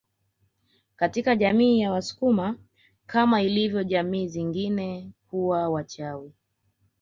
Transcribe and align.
Katika 0.95 1.35
jamii 1.35 1.79
ya 1.79 1.91
wasukuma 1.91 2.55
kama 3.05 3.41
ilivyo 3.41 3.83
jamii 3.83 4.27
zingine 4.27 5.11
kuna 5.29 5.69
wachawi 5.69 6.33